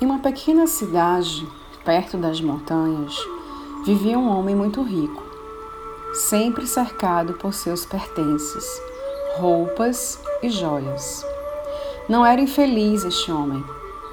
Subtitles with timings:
[0.00, 1.46] Em uma pequena cidade,
[1.84, 3.14] perto das montanhas,
[3.84, 5.22] vivia um homem muito rico,
[6.14, 8.64] sempre cercado por seus pertences,
[9.36, 11.22] roupas e joias.
[12.08, 13.62] Não era infeliz este homem,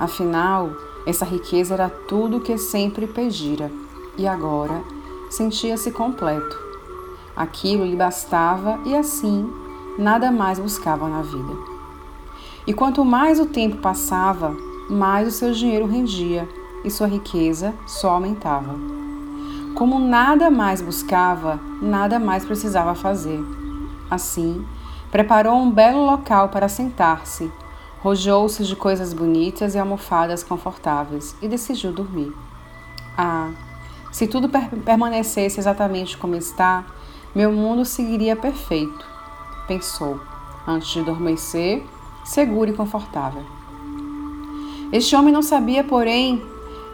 [0.00, 0.70] afinal,
[1.06, 3.70] essa riqueza era tudo o que sempre pedira
[4.16, 4.82] e agora
[5.28, 6.58] sentia-se completo.
[7.36, 9.52] Aquilo lhe bastava e assim
[9.98, 11.52] nada mais buscava na vida.
[12.66, 14.56] E quanto mais o tempo passava,
[14.88, 16.48] mais o seu dinheiro rendia
[16.84, 18.74] e sua riqueza só aumentava.
[19.74, 23.40] Como nada mais buscava, nada mais precisava fazer.
[24.10, 24.64] Assim,
[25.10, 27.50] preparou um belo local para sentar-se,
[28.00, 32.32] rodeou-se de coisas bonitas e almofadas confortáveis e decidiu dormir.
[33.16, 33.50] Ah,
[34.12, 36.84] se tudo per permanecesse exatamente como está,
[37.34, 39.04] meu mundo seguiria perfeito,
[39.66, 40.20] pensou,
[40.68, 41.82] antes de adormecer,
[42.24, 43.42] seguro e confortável.
[44.92, 46.42] Este homem não sabia, porém,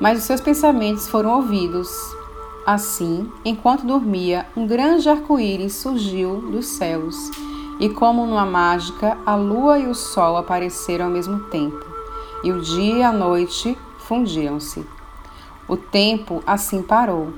[0.01, 1.91] mas os seus pensamentos foram ouvidos.
[2.67, 7.31] Assim, enquanto dormia, um grande arco-íris surgiu dos céus,
[7.79, 11.85] e como numa mágica, a lua e o sol apareceram ao mesmo tempo,
[12.45, 14.87] e o dia e a noite fundiram-se.
[15.69, 17.29] O tempo assim parou,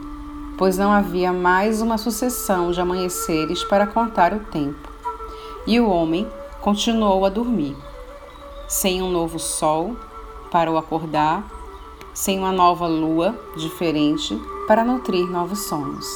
[0.57, 4.91] pois não havia mais uma sucessão de amanheceres para contar o tempo.
[5.67, 6.27] E o homem
[6.61, 7.77] continuou a dormir.
[8.67, 9.97] Sem um novo sol,
[10.53, 11.51] para o acordar,
[12.13, 16.07] sem uma nova lua diferente para nutrir novos sonhos.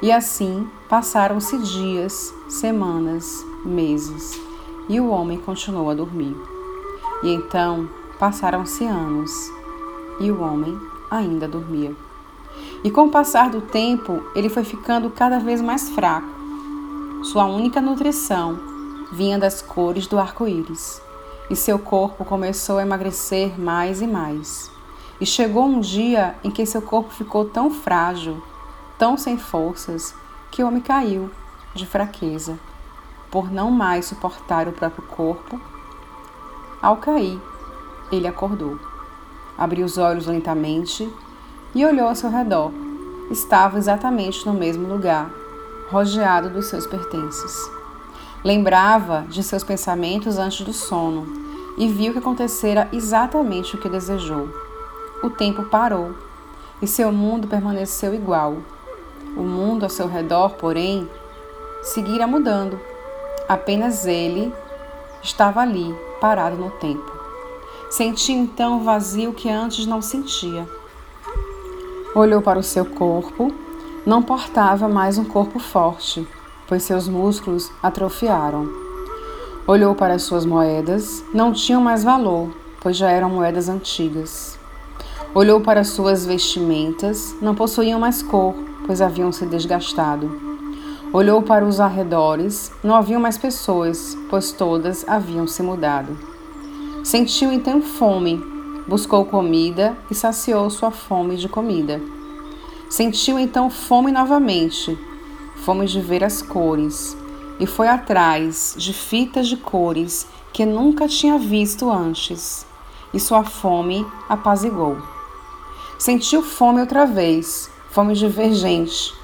[0.00, 4.40] E assim passaram-se dias, semanas, meses,
[4.88, 6.34] e o homem continuou a dormir.
[7.22, 9.30] E então passaram-se anos,
[10.18, 10.76] e o homem
[11.10, 11.94] ainda dormia.
[12.82, 16.28] E com o passar do tempo, ele foi ficando cada vez mais fraco.
[17.22, 18.58] Sua única nutrição
[19.12, 21.00] vinha das cores do arco-íris
[21.52, 24.70] e seu corpo começou a emagrecer mais e mais.
[25.20, 28.42] E chegou um dia em que seu corpo ficou tão frágil,
[28.98, 30.14] tão sem forças,
[30.50, 31.30] que o homem caiu
[31.74, 32.58] de fraqueza,
[33.30, 35.60] por não mais suportar o próprio corpo.
[36.80, 37.38] Ao cair,
[38.10, 38.80] ele acordou.
[39.56, 41.06] Abriu os olhos lentamente
[41.74, 42.72] e olhou ao seu redor.
[43.30, 45.30] Estava exatamente no mesmo lugar,
[45.90, 47.70] rodeado dos seus pertences.
[48.42, 51.41] Lembrava de seus pensamentos antes do sono
[51.76, 54.48] e viu que acontecera exatamente o que desejou.
[55.22, 56.14] O tempo parou
[56.80, 58.56] e seu mundo permaneceu igual.
[59.36, 61.08] O mundo ao seu redor, porém,
[61.82, 62.78] seguira mudando.
[63.48, 64.52] Apenas ele
[65.22, 67.10] estava ali, parado no tempo.
[67.90, 70.68] Sentiu então o vazio que antes não sentia.
[72.14, 73.54] Olhou para o seu corpo,
[74.04, 76.26] não portava mais um corpo forte,
[76.66, 78.81] pois seus músculos atrofiaram.
[79.64, 84.58] Olhou para as suas moedas, não tinham mais valor, pois já eram moedas antigas.
[85.32, 90.36] Olhou para suas vestimentas, não possuíam mais cor, pois haviam se desgastado.
[91.12, 96.18] Olhou para os arredores, não haviam mais pessoas, pois todas haviam se mudado.
[97.04, 98.42] Sentiu então fome,
[98.88, 102.00] buscou comida e saciou sua fome de comida.
[102.90, 104.98] Sentiu então fome novamente,
[105.64, 107.16] fomos de ver as cores,
[107.58, 112.66] e foi atrás de fitas de cores que nunca tinha visto antes,
[113.12, 114.98] e sua fome apazigou.
[115.98, 119.14] Sentiu fome outra vez, fome de ver gente.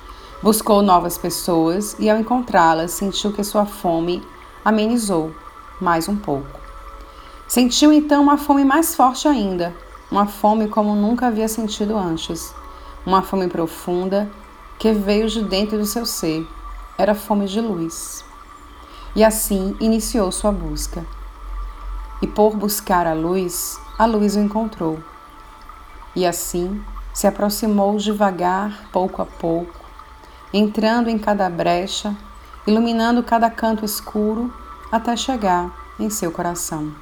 [0.42, 4.22] Buscou novas pessoas e, ao encontrá-las, sentiu que sua fome
[4.64, 5.34] amenizou
[5.80, 6.60] mais um pouco.
[7.48, 9.74] Sentiu então uma fome mais forte ainda,
[10.10, 12.54] uma fome como nunca havia sentido antes,
[13.04, 14.30] uma fome profunda
[14.78, 16.46] que veio de dentro do seu ser.
[16.98, 18.24] Era fome de luz.
[19.14, 21.06] E assim iniciou sua busca.
[22.20, 24.98] E por buscar a luz, a luz o encontrou.
[26.16, 29.78] E assim se aproximou devagar, pouco a pouco,
[30.52, 32.16] entrando em cada brecha,
[32.66, 34.52] iluminando cada canto escuro,
[34.90, 35.70] até chegar
[36.00, 36.92] em seu coração.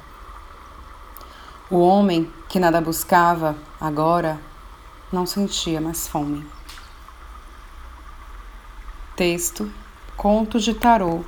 [1.71, 4.39] O homem que nada buscava, agora
[5.11, 6.45] não sentia mais fome.
[9.15, 9.67] Texto
[10.17, 11.25] Conto de Tarô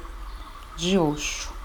[0.75, 1.58] de Oxo